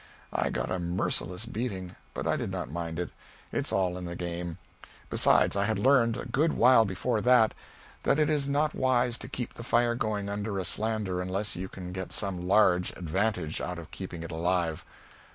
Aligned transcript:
I 0.33 0.49
got 0.49 0.71
a 0.71 0.79
merciless 0.79 1.45
beating, 1.45 1.95
but 2.15 2.25
I 2.25 2.35
did 2.35 2.49
not 2.49 2.71
mind 2.71 2.97
it. 2.99 3.11
It's 3.51 3.71
all 3.71 3.99
in 3.99 4.05
the 4.05 4.15
game. 4.15 4.57
Besides, 5.11 5.55
I 5.55 5.65
had 5.65 5.77
learned, 5.77 6.17
a 6.17 6.25
good 6.25 6.53
while 6.53 6.85
before 6.85 7.21
that, 7.21 7.53
that 8.01 8.17
it 8.17 8.27
is 8.27 8.49
not 8.49 8.73
wise 8.73 9.15
to 9.19 9.27
keep 9.27 9.53
the 9.53 9.63
fire 9.63 9.93
going 9.93 10.27
under 10.27 10.57
a 10.57 10.65
slander 10.65 11.21
unless 11.21 11.55
you 11.55 11.69
can 11.69 11.91
get 11.91 12.11
some 12.13 12.47
large 12.47 12.89
advantage 12.97 13.61
out 13.61 13.77
of 13.77 13.91
keeping 13.91 14.23
it 14.23 14.31
alive. 14.31 14.83